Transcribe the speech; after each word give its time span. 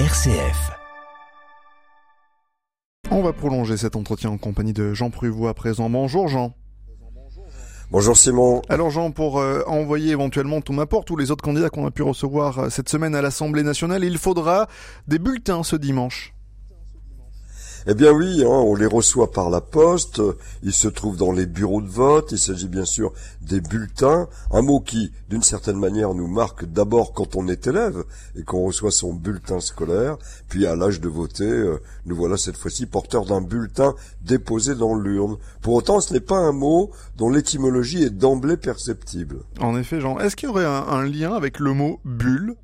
RCF. 0.00 0.72
On 3.12 3.22
va 3.22 3.32
prolonger 3.32 3.76
cet 3.76 3.94
entretien 3.94 4.30
en 4.30 4.38
compagnie 4.38 4.72
de 4.72 4.92
Jean 4.92 5.10
Pruvot 5.10 5.46
à 5.46 5.54
présent. 5.54 5.88
Bonjour 5.88 6.26
Jean. 6.26 6.52
Bonjour 7.92 8.16
Simon. 8.16 8.60
Alors 8.68 8.90
Jean, 8.90 9.12
pour 9.12 9.38
euh, 9.38 9.62
envoyer 9.68 10.10
éventuellement 10.10 10.60
tout 10.60 10.72
m'apporte 10.72 11.06
tous 11.06 11.14
les 11.14 11.30
autres 11.30 11.44
candidats 11.44 11.70
qu'on 11.70 11.86
a 11.86 11.92
pu 11.92 12.02
recevoir 12.02 12.58
euh, 12.58 12.70
cette 12.70 12.88
semaine 12.88 13.14
à 13.14 13.22
l'Assemblée 13.22 13.62
nationale, 13.62 14.02
il 14.02 14.18
faudra 14.18 14.66
des 15.06 15.20
bulletins 15.20 15.62
ce 15.62 15.76
dimanche. 15.76 16.33
Eh 17.86 17.92
bien 17.92 18.12
oui, 18.12 18.42
hein, 18.42 18.48
on 18.48 18.74
les 18.74 18.86
reçoit 18.86 19.30
par 19.30 19.50
la 19.50 19.60
poste, 19.60 20.22
ils 20.62 20.72
se 20.72 20.88
trouvent 20.88 21.18
dans 21.18 21.32
les 21.32 21.44
bureaux 21.44 21.82
de 21.82 21.88
vote, 21.88 22.32
il 22.32 22.38
s'agit 22.38 22.66
bien 22.66 22.86
sûr 22.86 23.12
des 23.42 23.60
bulletins, 23.60 24.26
un 24.50 24.62
mot 24.62 24.80
qui, 24.80 25.12
d'une 25.28 25.42
certaine 25.42 25.78
manière, 25.78 26.14
nous 26.14 26.26
marque 26.26 26.64
d'abord 26.64 27.12
quand 27.12 27.36
on 27.36 27.46
est 27.46 27.66
élève 27.66 28.04
et 28.36 28.42
qu'on 28.42 28.64
reçoit 28.64 28.90
son 28.90 29.12
bulletin 29.12 29.60
scolaire, 29.60 30.16
puis 30.48 30.66
à 30.66 30.76
l'âge 30.76 30.98
de 31.02 31.08
voter, 31.10 31.44
euh, 31.44 31.78
nous 32.06 32.16
voilà 32.16 32.38
cette 32.38 32.56
fois-ci 32.56 32.86
porteurs 32.86 33.26
d'un 33.26 33.42
bulletin 33.42 33.94
déposé 34.22 34.74
dans 34.74 34.94
l'urne. 34.94 35.36
Pour 35.60 35.74
autant, 35.74 36.00
ce 36.00 36.14
n'est 36.14 36.20
pas 36.20 36.38
un 36.38 36.52
mot 36.52 36.90
dont 37.18 37.28
l'étymologie 37.28 38.02
est 38.02 38.08
d'emblée 38.10 38.56
perceptible. 38.56 39.40
En 39.60 39.76
effet, 39.78 40.00
Jean, 40.00 40.18
est-ce 40.20 40.36
qu'il 40.36 40.48
y 40.48 40.50
aurait 40.50 40.64
un, 40.64 40.86
un 40.88 41.04
lien 41.04 41.34
avec 41.34 41.58
le 41.58 41.74
mot 41.74 42.00
bulle? 42.06 42.56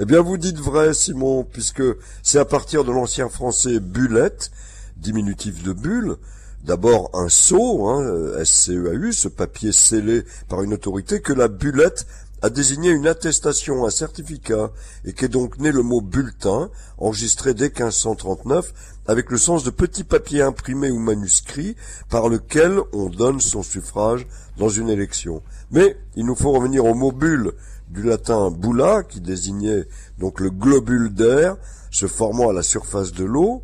Eh 0.00 0.04
bien, 0.04 0.20
vous 0.20 0.36
dites 0.36 0.58
vrai, 0.58 0.94
Simon, 0.94 1.44
puisque 1.44 1.82
c'est 2.22 2.38
à 2.38 2.44
partir 2.44 2.84
de 2.84 2.92
l'ancien 2.92 3.28
français 3.28 3.80
bullette, 3.80 4.52
diminutif 4.96 5.62
de 5.62 5.72
bulle, 5.72 6.16
d'abord 6.64 7.10
un 7.14 7.28
sceau, 7.28 7.88
hein, 7.88 8.44
SCEAU, 8.44 9.12
ce 9.12 9.28
papier 9.28 9.72
scellé 9.72 10.22
par 10.48 10.62
une 10.62 10.74
autorité, 10.74 11.20
que 11.20 11.32
la 11.32 11.48
bullette 11.48 12.06
a 12.42 12.50
désigné 12.50 12.90
une 12.90 13.08
attestation, 13.08 13.84
un 13.84 13.90
certificat, 13.90 14.70
et 15.04 15.12
qu'est 15.12 15.28
donc 15.28 15.58
né 15.58 15.72
le 15.72 15.82
mot 15.82 16.00
bulletin, 16.00 16.70
enregistré 16.98 17.52
dès 17.52 17.66
1539, 17.66 18.72
avec 19.08 19.30
le 19.30 19.38
sens 19.38 19.64
de 19.64 19.70
petit 19.70 20.04
papier 20.04 20.42
imprimé 20.42 20.90
ou 20.90 21.00
manuscrit 21.00 21.74
par 22.08 22.28
lequel 22.28 22.78
on 22.92 23.08
donne 23.08 23.40
son 23.40 23.64
suffrage 23.64 24.26
dans 24.58 24.68
une 24.68 24.90
élection. 24.90 25.42
Mais 25.72 25.96
il 26.14 26.26
nous 26.26 26.36
faut 26.36 26.52
revenir 26.52 26.84
au 26.84 26.94
mot 26.94 27.10
bulle, 27.10 27.54
du 27.90 28.02
latin 28.02 28.50
bulla, 28.50 29.02
qui 29.02 29.20
désignait 29.20 29.86
donc 30.18 30.40
le 30.40 30.50
globule 30.50 31.12
d'air 31.12 31.56
se 31.90 32.06
formant 32.06 32.50
à 32.50 32.52
la 32.52 32.62
surface 32.62 33.12
de 33.12 33.24
l'eau, 33.24 33.62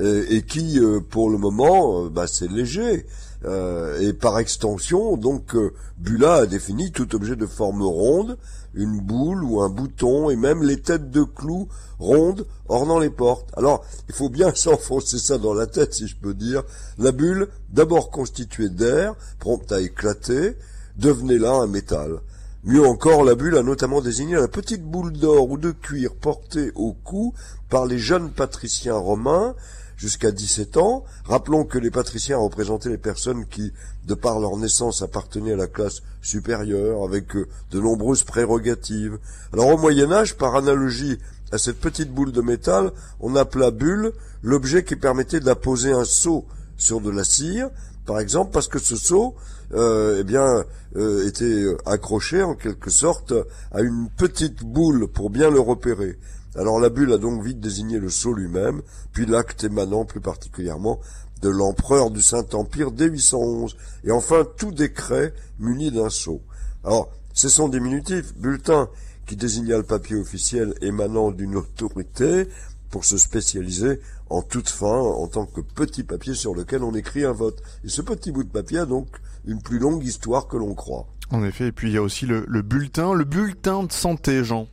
et, 0.00 0.42
qui, 0.42 0.80
euh, 0.80 1.00
pour 1.00 1.30
le 1.30 1.38
moment, 1.38 2.04
euh, 2.04 2.08
bah, 2.08 2.26
c'est 2.26 2.50
léger. 2.50 3.06
Euh, 3.44 4.00
et 4.00 4.12
par 4.12 4.38
extension, 4.38 5.16
donc, 5.16 5.56
bulla 5.98 6.34
a 6.34 6.46
défini 6.46 6.90
tout 6.90 7.14
objet 7.14 7.36
de 7.36 7.46
forme 7.46 7.82
ronde, 7.82 8.36
une 8.74 9.00
boule 9.00 9.44
ou 9.44 9.60
un 9.60 9.68
bouton, 9.68 10.30
et 10.30 10.36
même 10.36 10.62
les 10.62 10.80
têtes 10.80 11.10
de 11.10 11.22
clous 11.22 11.68
rondes 12.00 12.46
ornant 12.68 12.98
les 12.98 13.10
portes. 13.10 13.50
Alors, 13.56 13.84
il 14.08 14.14
faut 14.14 14.30
bien 14.30 14.52
s'enfoncer 14.54 15.18
ça 15.18 15.38
dans 15.38 15.54
la 15.54 15.66
tête, 15.66 15.94
si 15.94 16.08
je 16.08 16.16
peux 16.16 16.34
dire. 16.34 16.64
La 16.98 17.12
bulle, 17.12 17.48
d'abord 17.70 18.10
constituée 18.10 18.70
d'air, 18.70 19.14
prompte 19.38 19.70
à 19.70 19.80
éclater, 19.80 20.56
devenait 20.96 21.38
là 21.38 21.52
un 21.52 21.66
métal. 21.66 22.20
Mieux 22.66 22.86
encore, 22.86 23.24
la 23.24 23.34
bulle 23.34 23.58
a 23.58 23.62
notamment 23.62 24.00
désigné 24.00 24.36
la 24.36 24.48
petite 24.48 24.82
boule 24.82 25.12
d'or 25.12 25.50
ou 25.50 25.58
de 25.58 25.70
cuir 25.70 26.14
portée 26.14 26.72
au 26.74 26.94
cou 26.94 27.34
par 27.68 27.84
les 27.84 27.98
jeunes 27.98 28.30
patriciens 28.30 28.96
romains 28.96 29.54
jusqu'à 29.98 30.30
17 30.30 30.78
ans. 30.78 31.04
Rappelons 31.26 31.64
que 31.66 31.76
les 31.76 31.90
patriciens 31.90 32.38
représentaient 32.38 32.88
les 32.88 32.96
personnes 32.96 33.44
qui, 33.44 33.74
de 34.06 34.14
par 34.14 34.40
leur 34.40 34.56
naissance, 34.56 35.02
appartenaient 35.02 35.52
à 35.52 35.56
la 35.56 35.66
classe 35.66 36.00
supérieure, 36.22 37.04
avec 37.04 37.36
euh, 37.36 37.46
de 37.70 37.80
nombreuses 37.80 38.22
prérogatives. 38.22 39.18
Alors 39.52 39.68
au 39.68 39.76
Moyen 39.76 40.10
Âge, 40.10 40.34
par 40.36 40.56
analogie 40.56 41.18
à 41.52 41.58
cette 41.58 41.80
petite 41.80 42.12
boule 42.14 42.32
de 42.32 42.40
métal, 42.40 42.92
on 43.20 43.36
appela 43.36 43.72
bulle 43.72 44.14
l'objet 44.42 44.84
qui 44.84 44.96
permettait 44.96 45.40
d'apposer 45.40 45.92
un 45.92 46.06
seau 46.06 46.46
sur 46.78 47.02
de 47.02 47.10
la 47.10 47.24
cire, 47.24 47.68
par 48.06 48.20
exemple, 48.20 48.50
parce 48.52 48.68
que 48.68 48.78
ce 48.78 48.96
seau, 48.96 49.34
euh, 49.72 50.18
eh 50.20 50.24
bien, 50.24 50.64
euh, 50.96 51.26
était 51.26 51.64
accroché 51.86 52.42
en 52.42 52.54
quelque 52.54 52.90
sorte 52.90 53.32
à 53.72 53.80
une 53.80 54.08
petite 54.16 54.62
boule 54.62 55.08
pour 55.08 55.30
bien 55.30 55.50
le 55.50 55.60
repérer. 55.60 56.18
Alors 56.56 56.78
la 56.78 56.88
bulle 56.88 57.12
a 57.12 57.18
donc 57.18 57.42
vite 57.42 57.60
désigné 57.60 57.98
le 57.98 58.10
sceau 58.10 58.32
lui-même, 58.32 58.82
puis 59.12 59.26
l'acte 59.26 59.64
émanant 59.64 60.04
plus 60.04 60.20
particulièrement 60.20 61.00
de 61.42 61.48
l'empereur 61.48 62.10
du 62.10 62.22
Saint-Empire 62.22 62.92
dès 62.92 63.06
811, 63.06 63.76
et 64.04 64.12
enfin 64.12 64.46
tout 64.56 64.70
décret 64.70 65.34
muni 65.58 65.90
d'un 65.90 66.10
sceau. 66.10 66.40
Alors, 66.84 67.10
c'est 67.32 67.48
son 67.48 67.68
diminutif, 67.68 68.34
bulletin, 68.36 68.88
qui 69.26 69.36
désigna 69.36 69.76
le 69.76 69.82
papier 69.82 70.16
officiel 70.16 70.74
émanant 70.80 71.30
d'une 71.30 71.56
autorité, 71.56 72.48
pour 72.94 73.04
se 73.04 73.18
spécialiser 73.18 73.98
en 74.30 74.40
toute 74.40 74.68
fin 74.68 74.86
en 74.86 75.26
tant 75.26 75.46
que 75.46 75.60
petit 75.60 76.04
papier 76.04 76.32
sur 76.32 76.54
lequel 76.54 76.84
on 76.84 76.94
écrit 76.94 77.24
un 77.24 77.32
vote. 77.32 77.60
Et 77.82 77.88
ce 77.88 78.02
petit 78.02 78.30
bout 78.30 78.44
de 78.44 78.48
papier 78.50 78.78
a 78.78 78.86
donc 78.86 79.08
une 79.48 79.60
plus 79.60 79.80
longue 79.80 80.04
histoire 80.04 80.46
que 80.46 80.56
l'on 80.56 80.74
croit. 80.74 81.08
En 81.32 81.42
effet, 81.42 81.66
et 81.66 81.72
puis 81.72 81.88
il 81.88 81.94
y 81.94 81.96
a 81.96 82.02
aussi 82.02 82.24
le, 82.24 82.44
le 82.46 82.62
bulletin, 82.62 83.12
le 83.12 83.24
bulletin 83.24 83.82
de 83.82 83.90
santé, 83.90 84.44
Jean. 84.44 84.68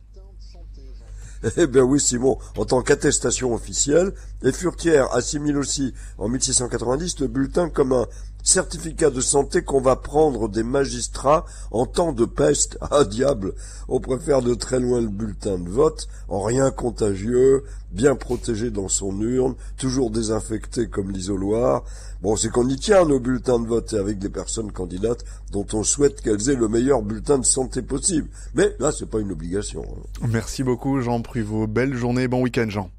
Eh 1.56 1.66
bien 1.66 1.82
oui, 1.82 1.98
Simon, 1.98 2.38
en 2.56 2.64
tant 2.64 2.82
qu'attestation 2.82 3.52
officielle, 3.52 4.12
les 4.42 4.52
furtières 4.52 5.12
assimilent 5.12 5.58
aussi 5.58 5.92
en 6.16 6.28
1690 6.28 7.18
le 7.18 7.26
bulletin 7.26 7.70
comme 7.70 7.92
un 7.92 8.06
certificat 8.42 9.10
de 9.10 9.20
santé 9.20 9.62
qu'on 9.62 9.80
va 9.80 9.96
prendre 9.96 10.48
des 10.48 10.62
magistrats 10.62 11.44
en 11.70 11.86
temps 11.86 12.12
de 12.12 12.24
peste. 12.24 12.78
Ah 12.94 13.04
diable, 13.04 13.54
on 13.88 14.00
préfère 14.00 14.42
de 14.42 14.54
très 14.54 14.78
loin 14.78 15.00
le 15.00 15.08
bulletin 15.08 15.58
de 15.58 15.68
vote, 15.68 16.08
en 16.28 16.42
rien 16.42 16.70
contagieux, 16.70 17.64
bien 17.90 18.16
protégé 18.16 18.70
dans 18.70 18.88
son 18.88 19.18
urne, 19.20 19.54
toujours 19.78 20.10
désinfecté 20.10 20.88
comme 20.88 21.10
l'isoloir. 21.10 21.84
Bon, 22.20 22.36
c'est 22.36 22.50
qu'on 22.50 22.68
y 22.68 22.76
tient 22.76 23.04
nos 23.04 23.18
bulletins 23.18 23.58
de 23.58 23.66
vote 23.66 23.92
et 23.94 23.98
avec 23.98 24.18
des 24.18 24.28
personnes 24.28 24.72
candidates 24.72 25.24
dont 25.50 25.66
on 25.72 25.82
souhaite 25.82 26.20
qu'elles 26.20 26.50
aient 26.50 26.56
le 26.56 26.68
meilleur 26.68 27.02
bulletin 27.02 27.38
de 27.38 27.44
santé 27.44 27.80
possible. 27.82 28.28
Mais 28.54 28.74
là, 28.78 28.92
c'est 28.92 29.08
pas 29.08 29.20
une 29.20 29.32
obligation. 29.32 29.84
Merci 30.28 30.62
beaucoup 30.62 31.00
Jean 31.00 31.22
Pruvot. 31.22 31.66
Belle 31.66 31.94
journée, 31.94 32.28
bon 32.28 32.42
week-end 32.42 32.68
Jean. 32.68 32.90